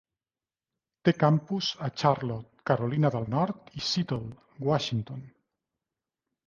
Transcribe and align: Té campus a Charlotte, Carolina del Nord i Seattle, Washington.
Té 1.09 1.13
campus 1.23 1.69
a 1.87 1.89
Charlotte, 2.03 2.65
Carolina 2.71 3.13
del 3.17 3.31
Nord 3.37 3.71
i 3.83 3.87
Seattle, 3.91 4.35
Washington. 4.73 5.23